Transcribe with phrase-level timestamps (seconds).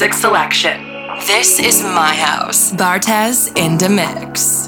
[0.00, 0.82] music selection.
[1.26, 2.72] This is my house.
[2.72, 4.59] Bartez in the mix.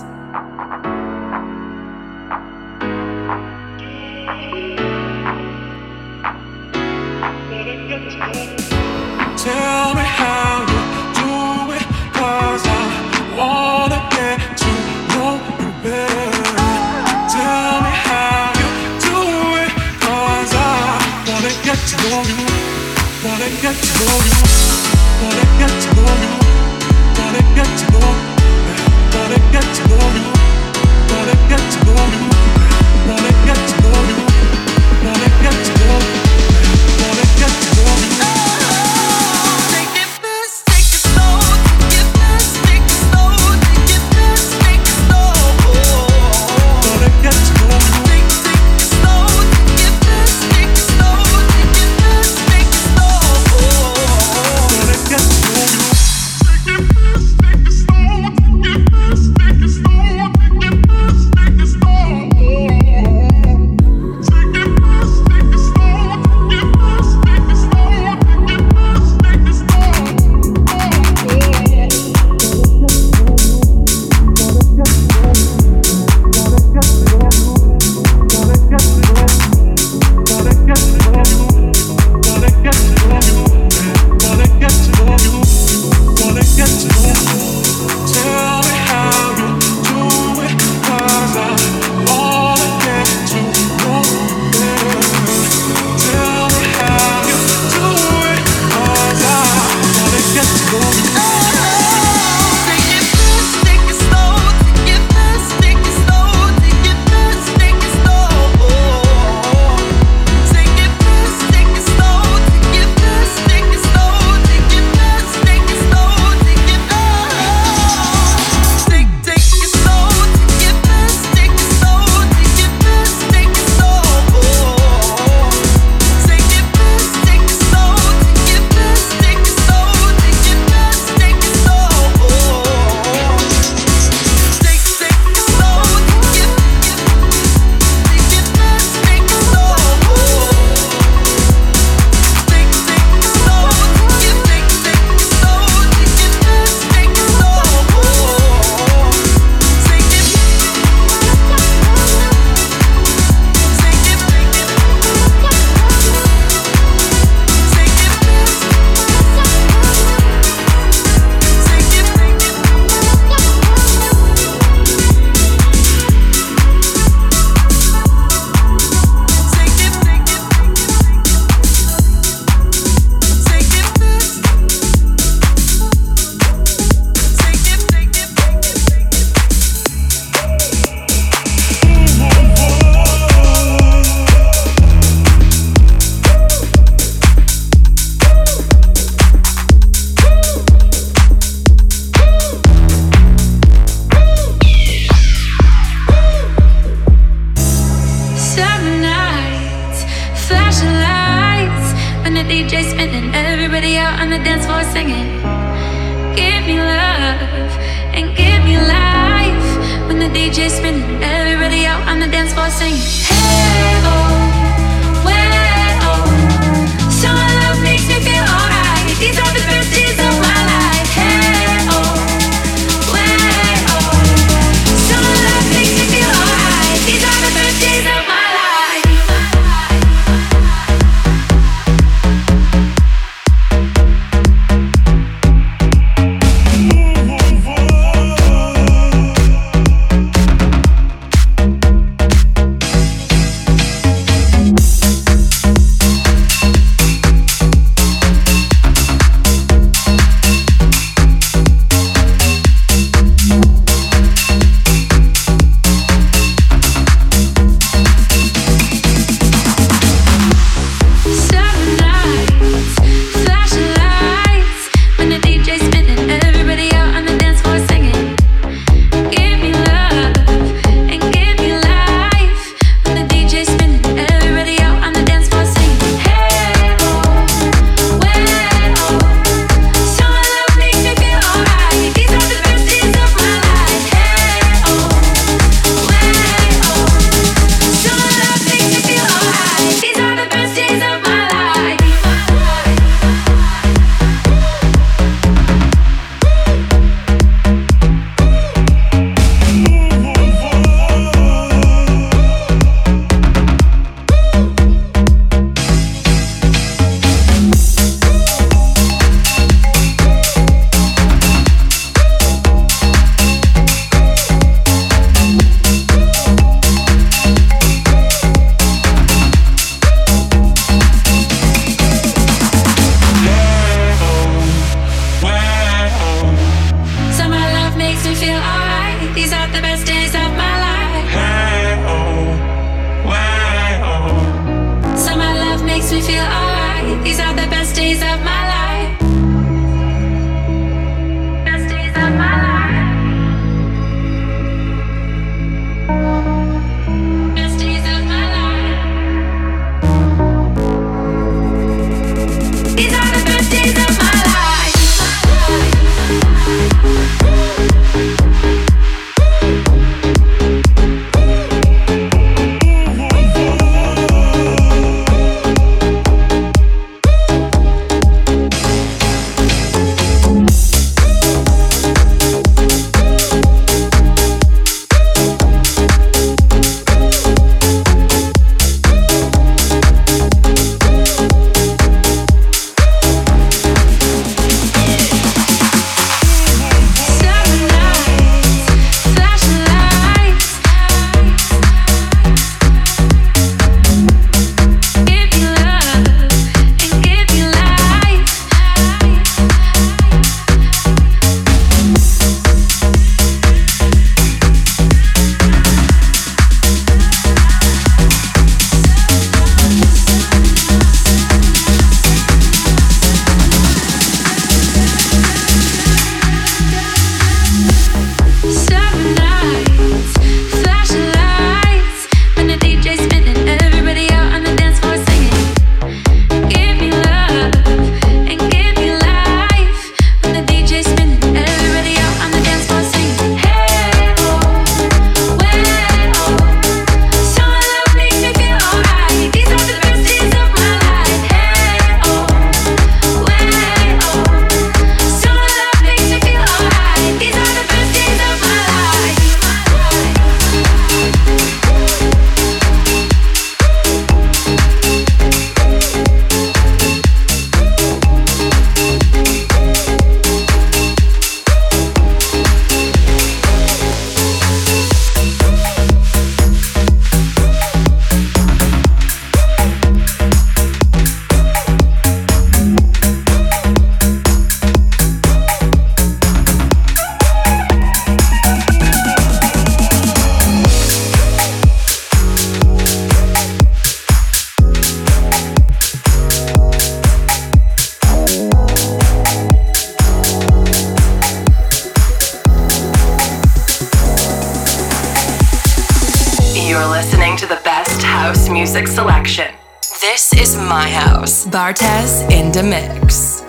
[502.75, 503.63] in the mix.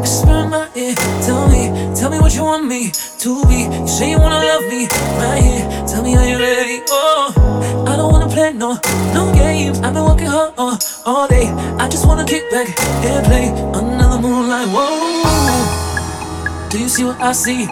[0.00, 3.68] Whisper in my ear, tell me, tell me what you want me to be.
[3.68, 4.88] You say you wanna love me,
[5.20, 5.68] right here.
[5.86, 6.82] Tell me are you ready?
[6.88, 8.78] Oh, I don't wanna play no,
[9.12, 9.80] no games.
[9.80, 11.48] I've been working hard all, all day.
[11.78, 12.68] I just wanna kick back
[13.04, 14.68] and play another moonlight.
[14.72, 17.66] Whoa, do you see what I see?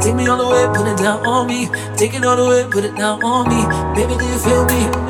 [0.00, 1.68] Take me all the way, put it down on me.
[1.96, 3.60] Take it all the way, put it down on me.
[3.94, 5.09] Baby, do you feel me?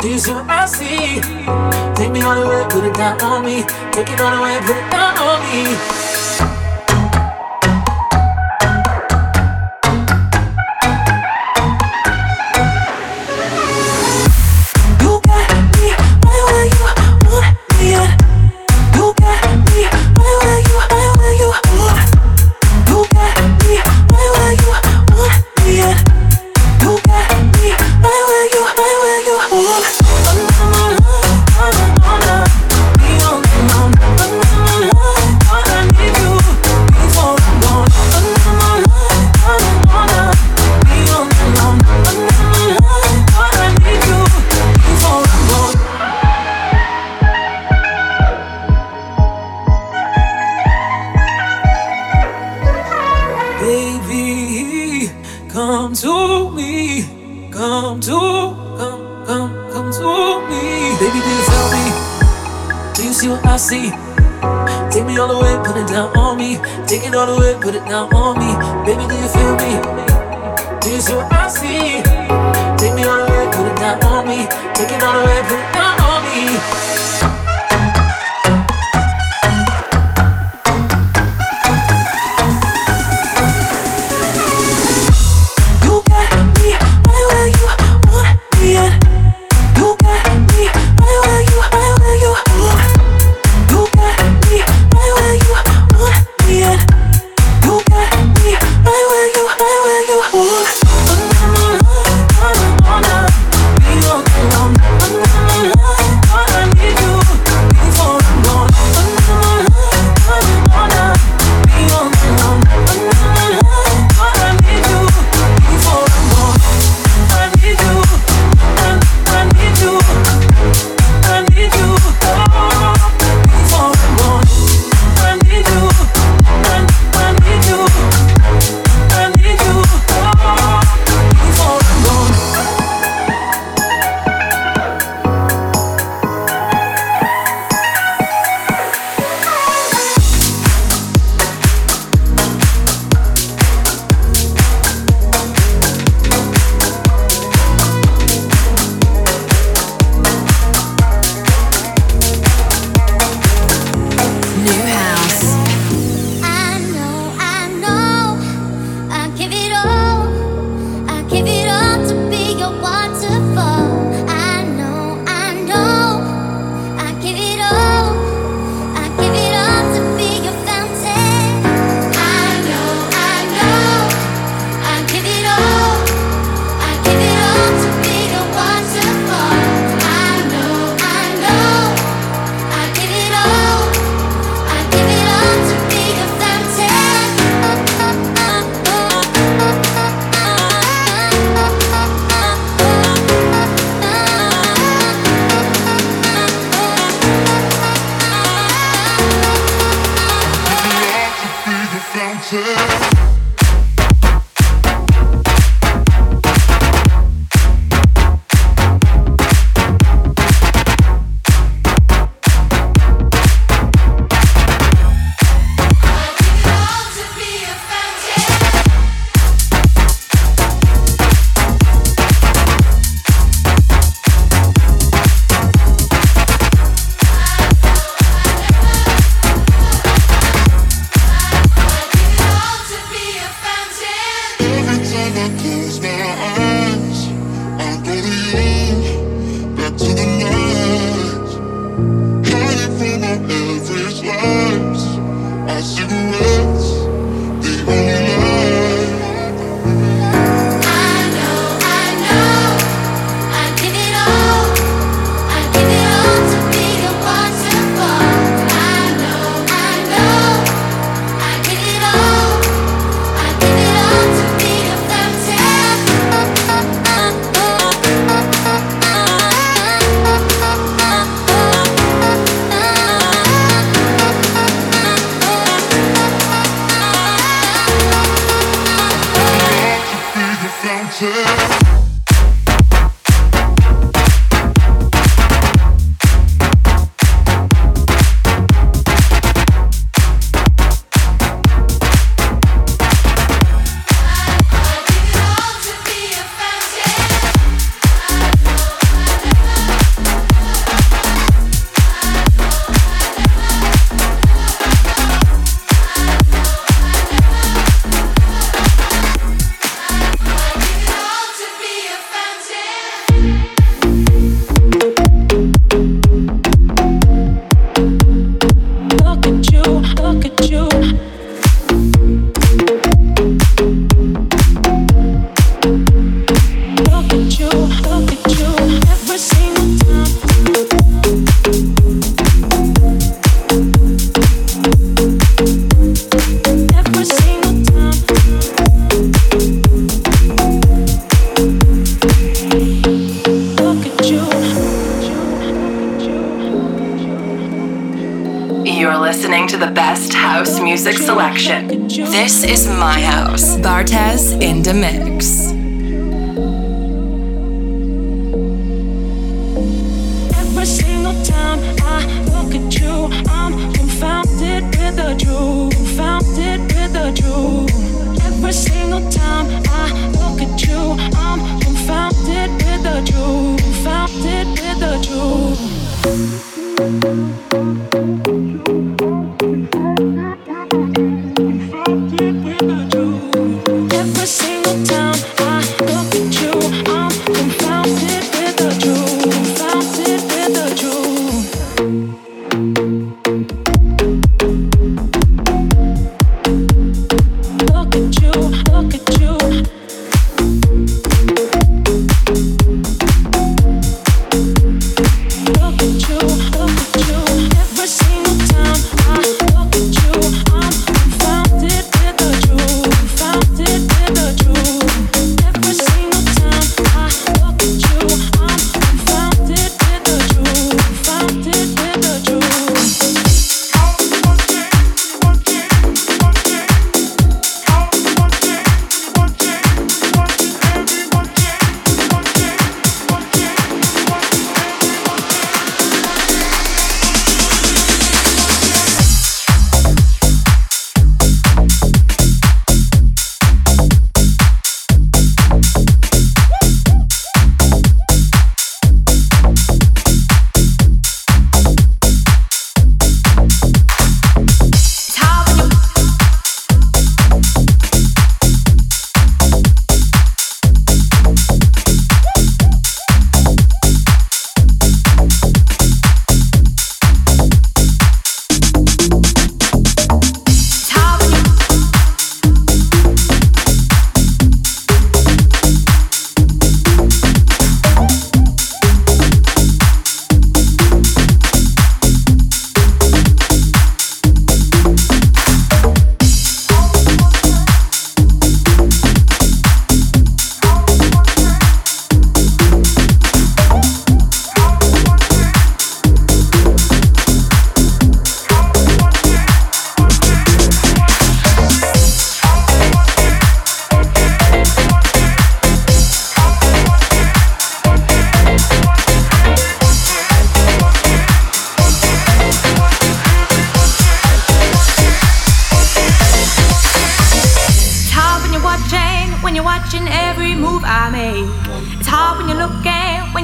[0.00, 1.20] These are I see.
[1.96, 3.64] Take me all the way, put it down on me.
[3.90, 5.97] Take it all the way, put it down on me.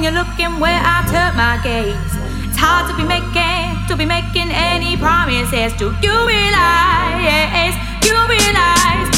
[0.05, 1.97] You're looking where I turn my gaze.
[2.45, 5.73] It's hard to be making, to be making any promises.
[5.81, 7.73] Do you realize?
[8.05, 9.09] You realize?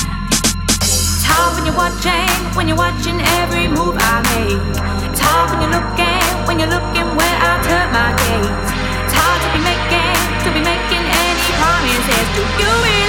[0.80, 4.64] It's hard when you're watching, when you're watching every move I make.
[5.12, 8.72] It's hard when you're looking, when you're looking where I turn my gaze.
[9.04, 10.16] It's hard to be making,
[10.48, 12.28] to be making any promises.
[12.32, 13.08] Do you realize?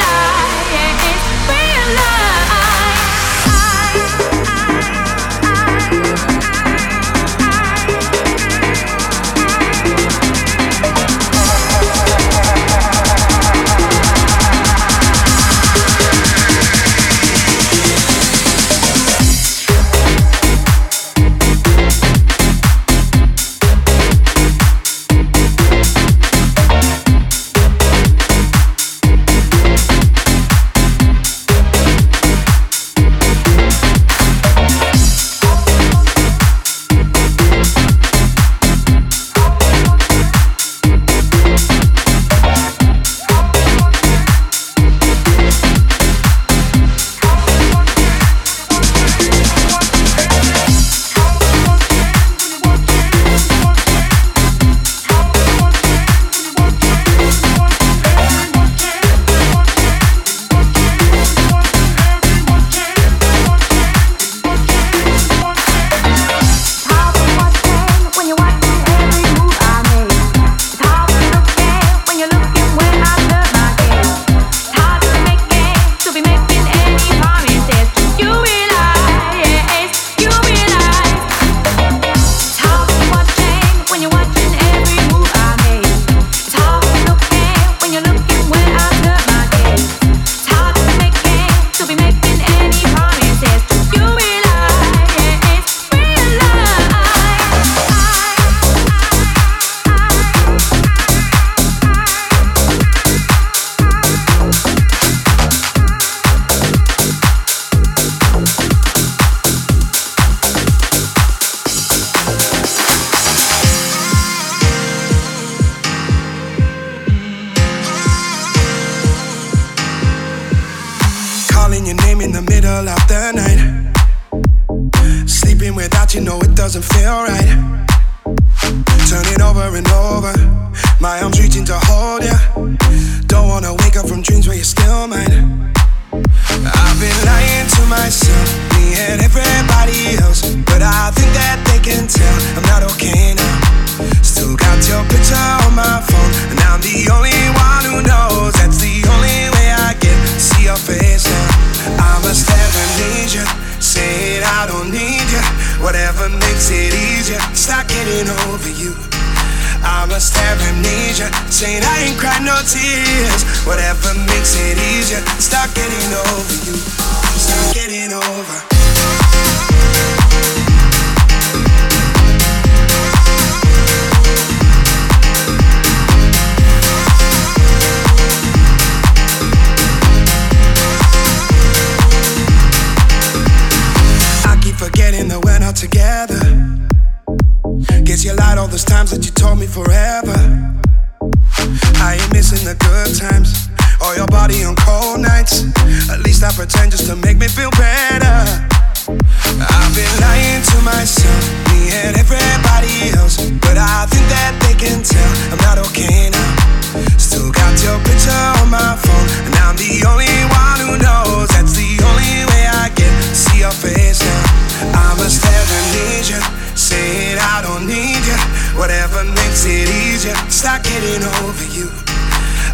[220.59, 221.88] Stop getting over you.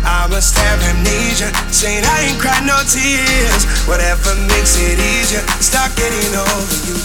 [0.09, 3.67] I must have amnesia, saying I ain't cried no tears.
[3.87, 6.97] Whatever makes it easier, stop getting over you.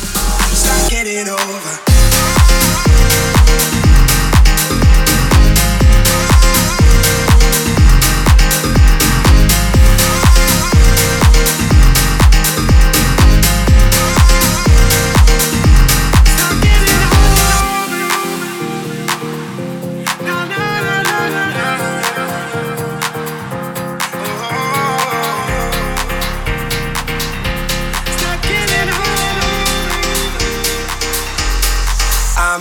[0.55, 2.88] Stop getting over.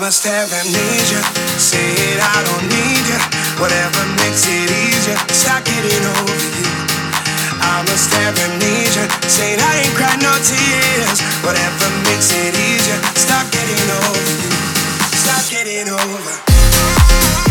[0.09, 1.21] must have amnesia.
[1.61, 3.21] Say it, I don't need you.
[3.61, 6.65] Whatever makes it easier, stop getting over you.
[7.61, 9.05] I must have amnesia.
[9.29, 11.21] Saying I ain't cried no tears.
[11.45, 14.51] Whatever makes it easier, stop getting over you.
[15.13, 17.48] Stop getting over.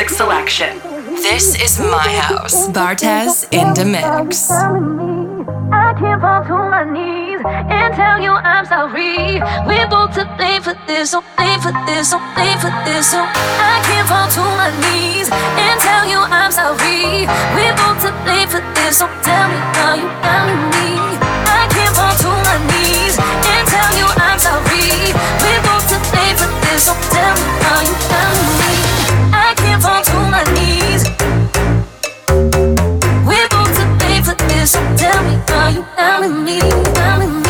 [0.00, 0.78] Music selection.
[1.20, 2.68] This is my house.
[2.68, 4.50] Bartez in the mix.
[4.50, 9.40] I can't fall to my knees and tell you I'm sorry.
[9.68, 13.12] We're both to blame for this, so blame for this, so blame for this.
[13.12, 17.28] So I can't fall to my knees and tell you I'm sorry.
[17.56, 20.88] We're both to blame for this, so tell me how you found me.
[21.44, 25.12] I can't fall to my knees and tell you I'm sorry.
[25.44, 28.99] We're both to blame for this, so tell me how you found me.
[34.96, 36.60] Tell me, are you down with me?
[36.94, 37.49] Down with me?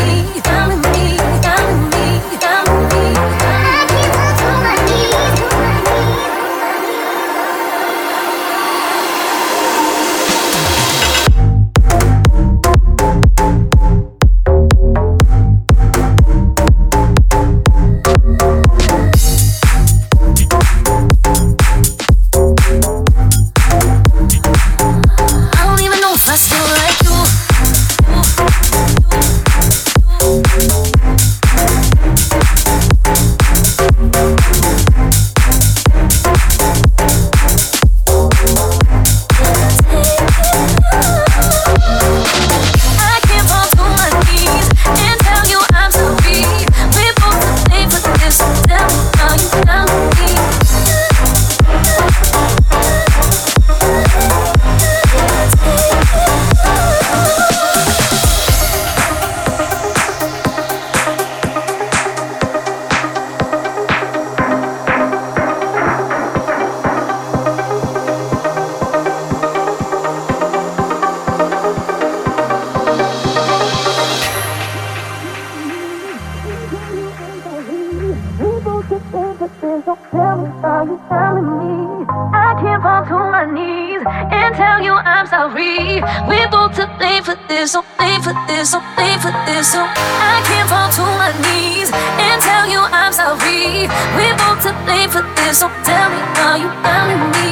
[89.01, 89.73] Blame for this.
[89.73, 93.89] So I can't fall to my knees and tell you I'm sorry.
[94.15, 97.49] We're both to blame for this, so tell me how you found me.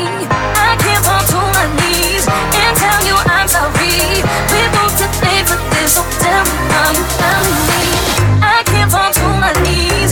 [0.69, 4.21] I can't fall to my knees and tell you I'm sorry.
[4.53, 7.81] We're both to blame for this, so tell me how you found me.
[8.45, 10.11] I can't fall to my knees.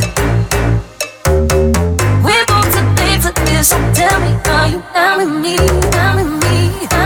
[2.26, 3.70] We're both to blame for this.
[3.70, 5.58] So tell me, are you down me?
[5.94, 6.97] Down me?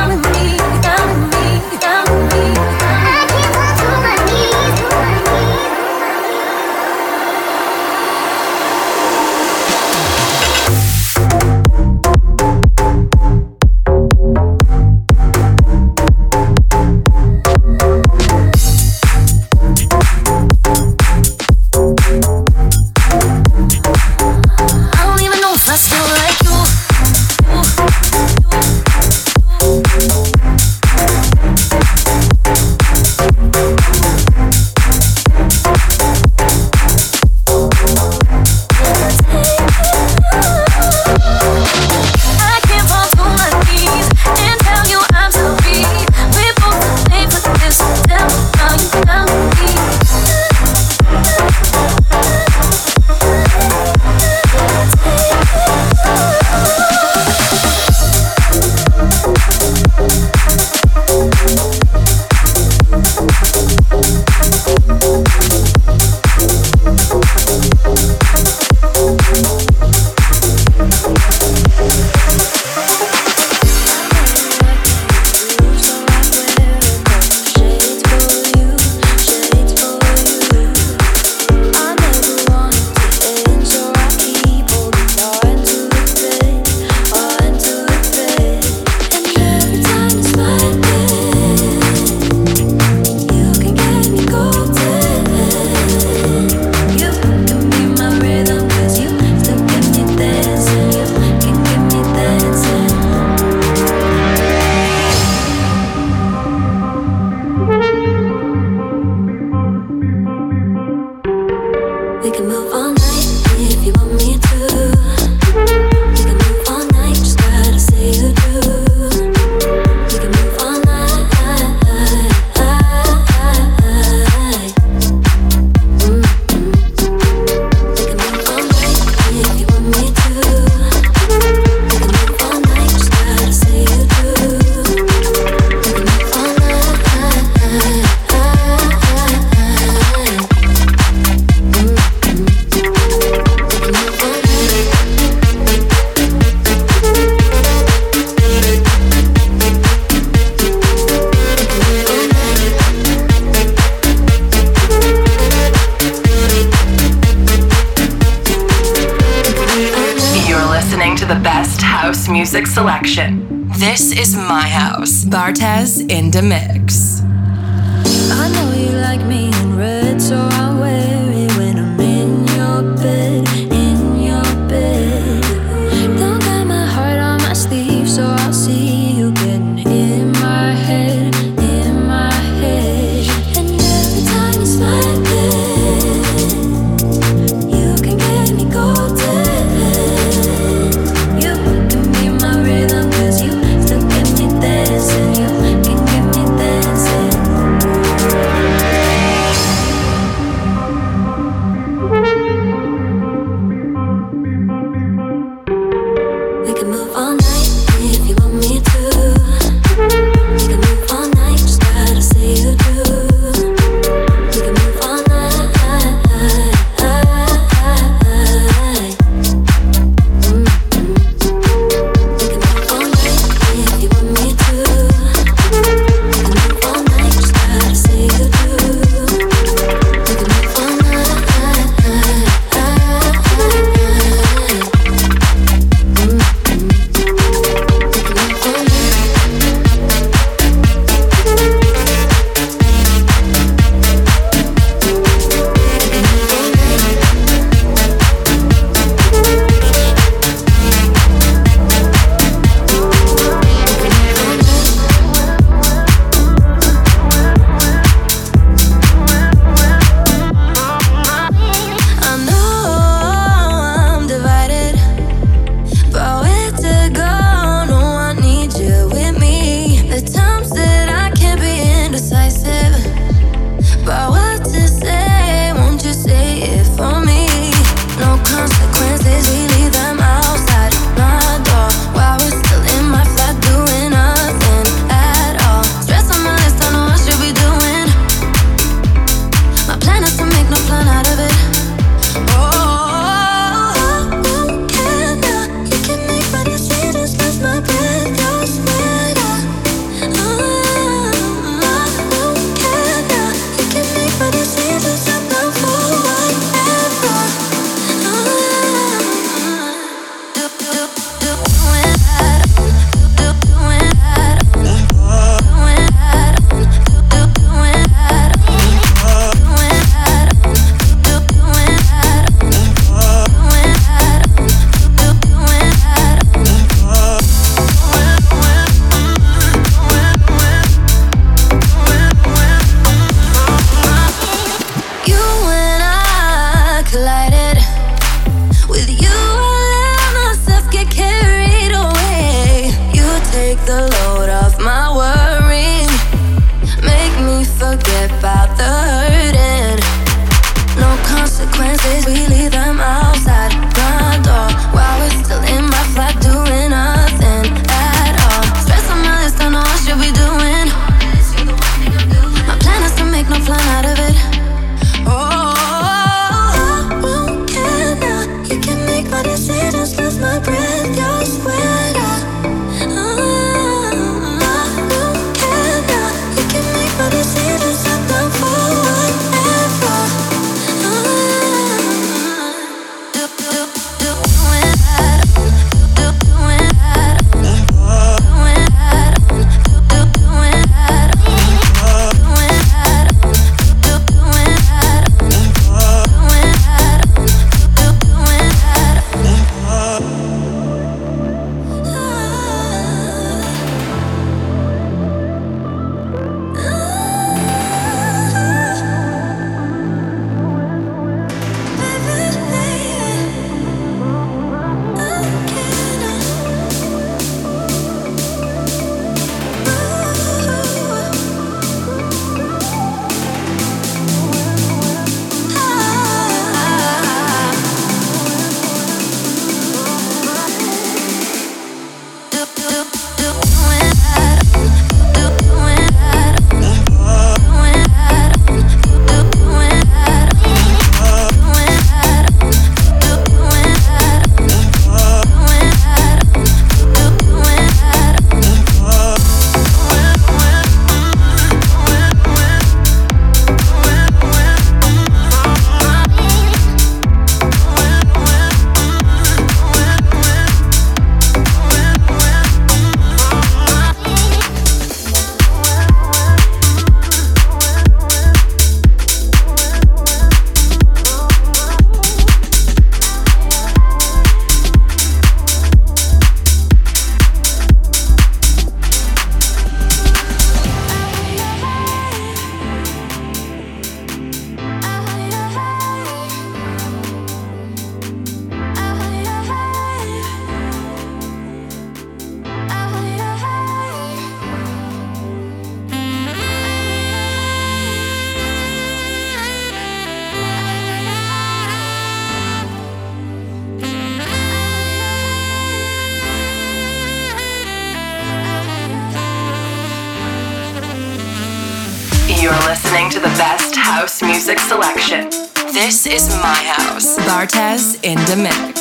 [517.61, 519.00] Bartez in the mix.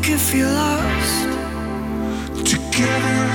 [0.00, 1.24] could feel lost
[2.44, 3.27] together.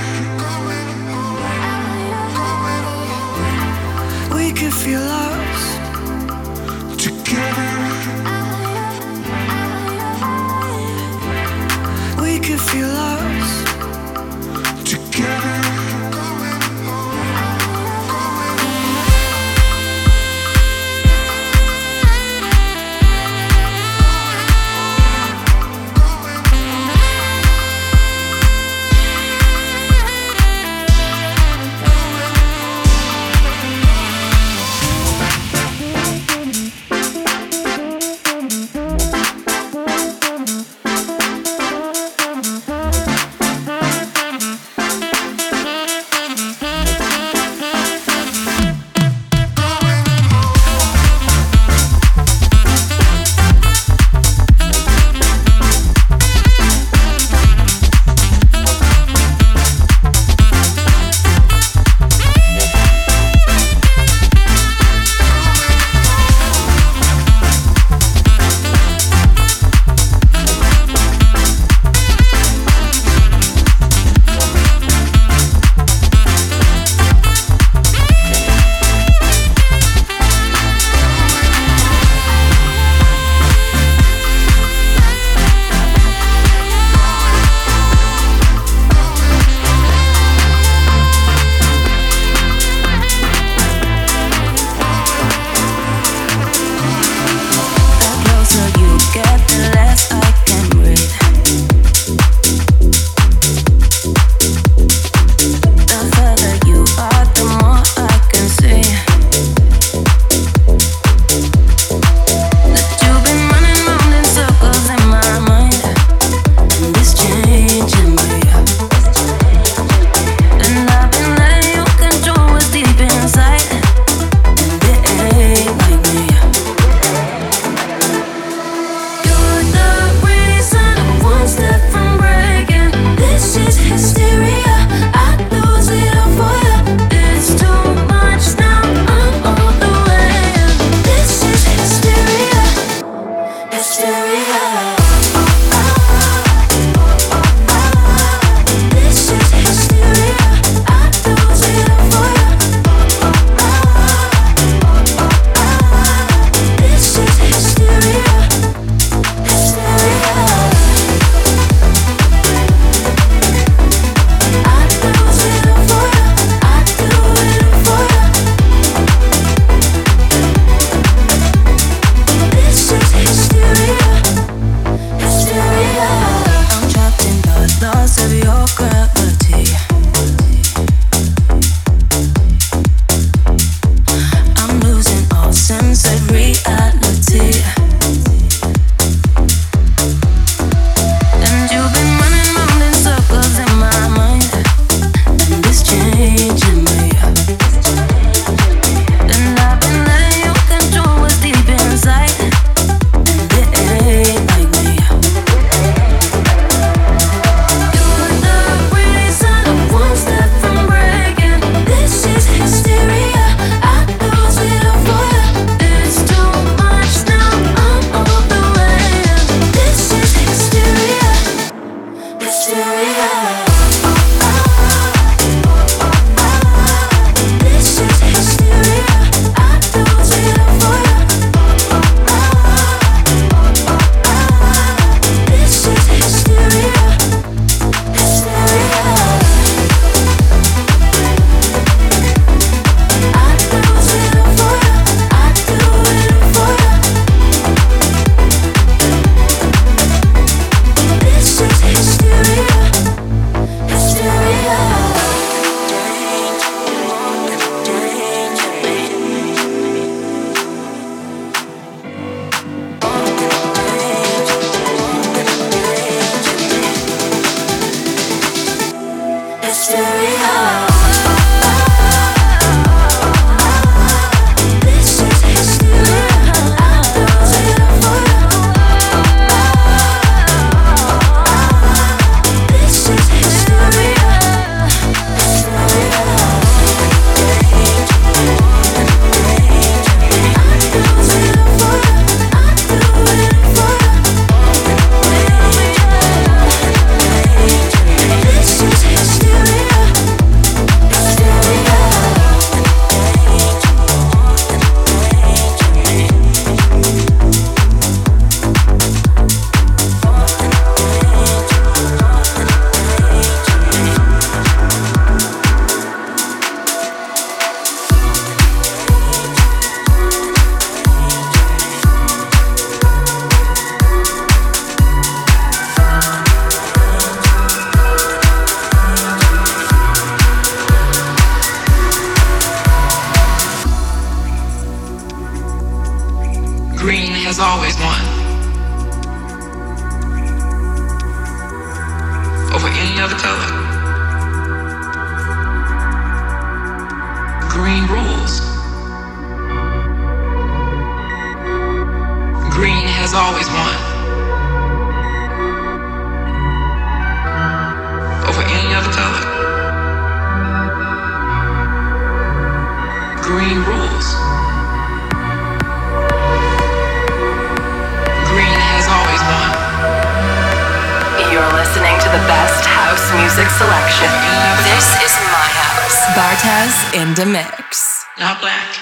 [377.14, 378.24] In the mix.
[378.38, 378.98] Not black.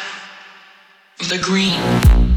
[1.29, 2.32] The green.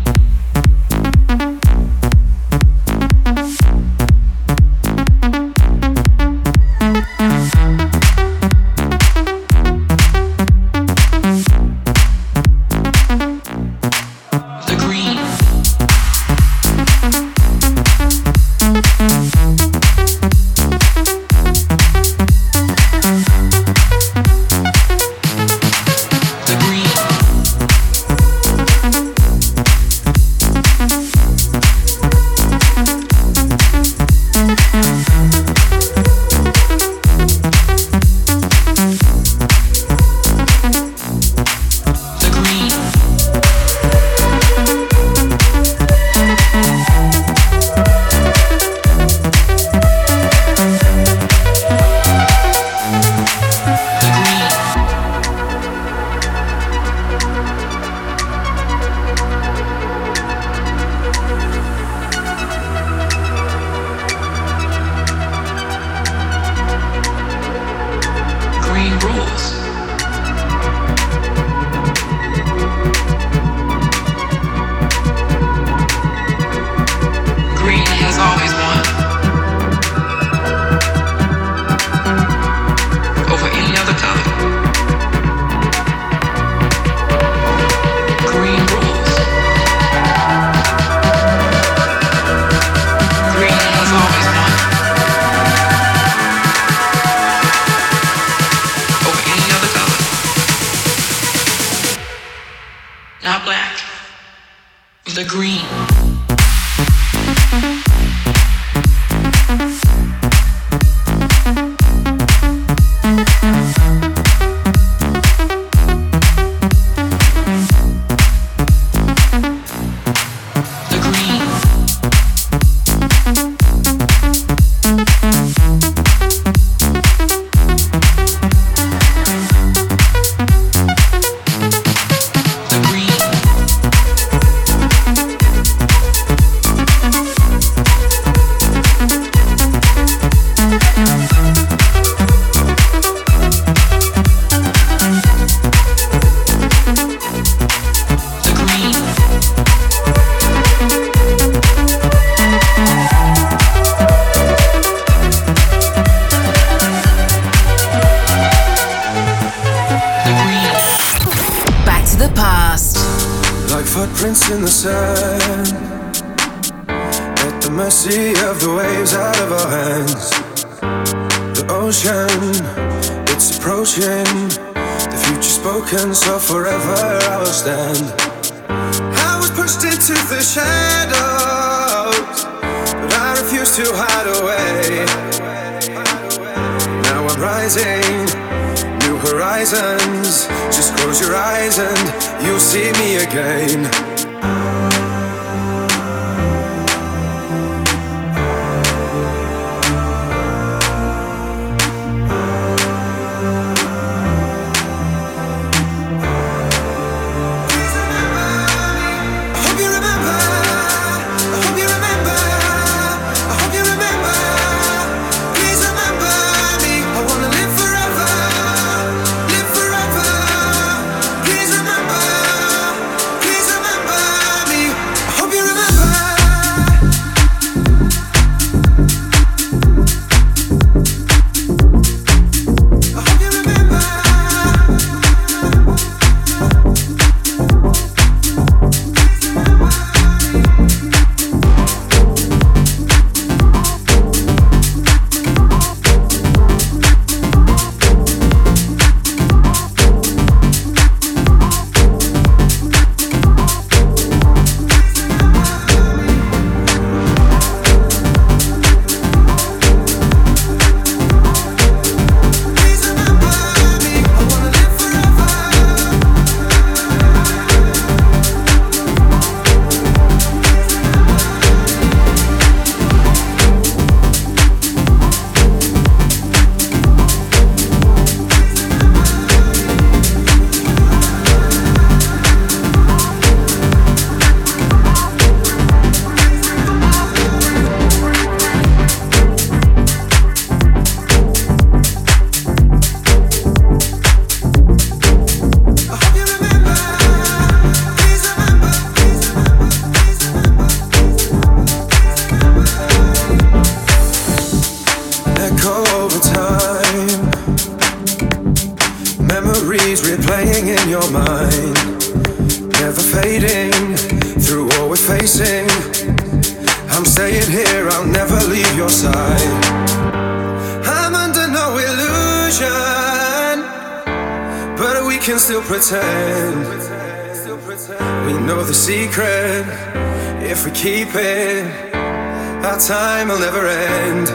[332.85, 334.47] Our time will never end.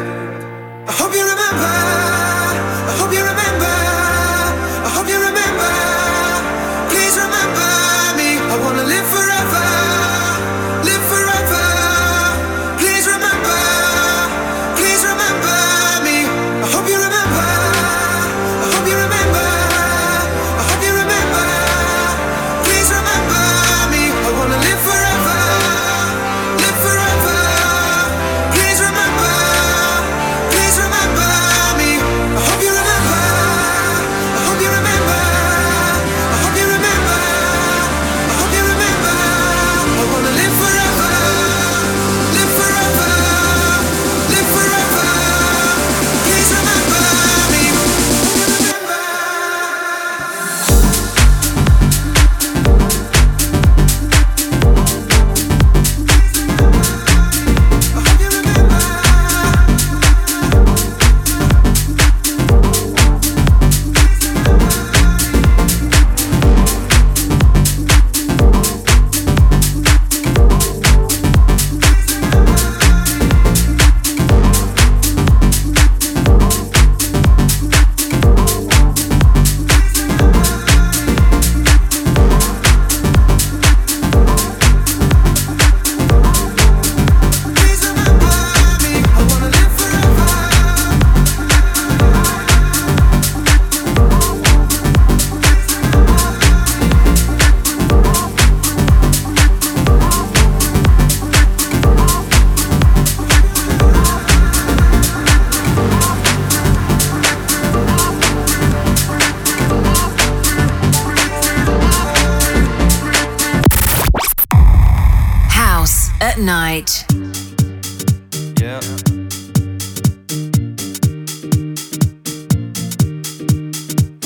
[0.89, 1.67] I hope you remember.
[2.87, 3.50] I hope you remember.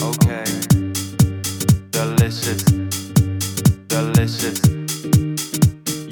[0.01, 0.45] Okay.
[1.91, 2.63] Delicious.
[3.89, 4.61] Delicious.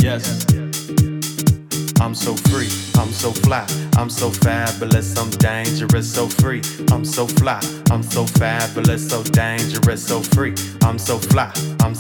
[0.03, 0.47] Yes.
[2.01, 2.68] I'm so free.
[2.97, 3.66] I'm so fly.
[3.97, 5.16] I'm so fabulous.
[5.16, 6.12] I'm dangerous.
[6.12, 6.62] So free.
[6.90, 7.61] I'm so fly.
[7.90, 9.09] I'm so fabulous.
[9.09, 10.07] So dangerous.
[10.07, 10.55] So free.
[10.82, 11.53] I'm so fly.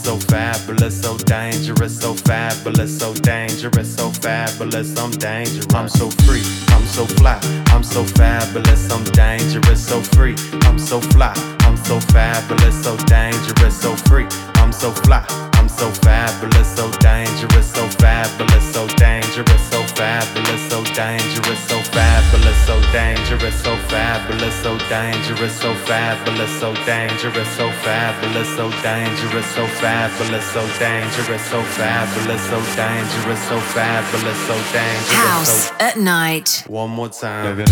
[0.02, 1.00] So fabulous.
[1.00, 2.00] So dangerous.
[2.00, 2.98] So fabulous.
[2.98, 3.94] So dangerous.
[3.94, 4.98] So fabulous.
[4.98, 5.72] I'm dangerous.
[5.74, 6.42] I'm so free.
[6.68, 7.38] I'm so fly.
[7.68, 8.90] I'm so fabulous.
[8.90, 9.86] I'm dangerous.
[9.86, 10.34] So free.
[10.62, 11.34] I'm so fly.
[11.60, 12.82] I'm so fabulous.
[12.82, 13.80] So dangerous.
[13.80, 14.26] So free.
[14.56, 15.51] I'm so fly.
[15.72, 22.66] I'm so fabulous, so dangerous, so fabulous, so dangerous, so fabulous, so dangerous, so fabulous,
[22.66, 29.66] so dangerous, so fabulous, so dangerous, so fabulous, so dangerous, so fabulous, so dangerous, so
[29.66, 36.64] fabulous, so dangerous, so fabulous, so dangerous, so fabulous, so dangerous, House so at night.
[36.68, 37.64] one more time.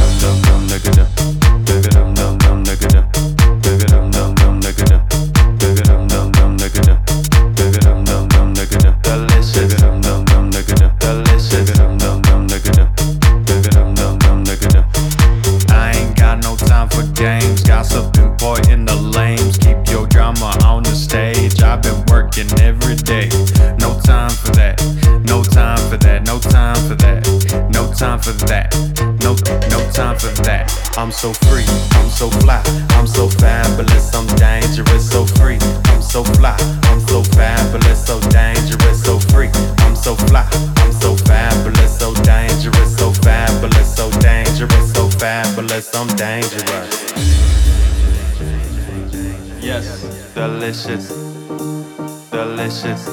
[31.21, 31.67] So free.
[31.93, 32.63] I'm so fly.
[32.93, 34.15] I'm so fabulous.
[34.15, 35.11] I'm dangerous.
[35.11, 35.59] So free.
[35.85, 36.57] I'm so fly.
[36.85, 38.07] I'm so fabulous.
[38.07, 39.05] So dangerous.
[39.05, 39.51] So free.
[39.81, 40.49] I'm so fly.
[40.79, 41.99] I'm so fabulous.
[41.99, 42.97] So dangerous.
[42.97, 43.95] So fabulous.
[43.95, 44.93] So dangerous.
[44.95, 45.95] So fabulous.
[45.95, 47.13] I'm dangerous.
[49.61, 50.33] Yes.
[50.33, 51.09] Delicious.
[52.31, 53.05] Delicious.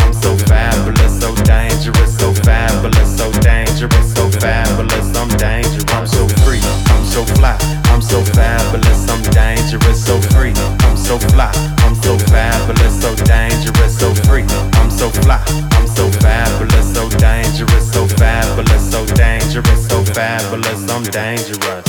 [20.92, 21.81] I'm dangerous.